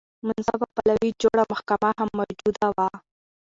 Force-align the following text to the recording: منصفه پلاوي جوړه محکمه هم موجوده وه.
منصفه 0.27 0.67
پلاوي 0.75 1.09
جوړه 1.21 1.43
محکمه 1.51 1.89
هم 1.99 2.09
موجوده 2.19 2.67
وه. 2.75 2.87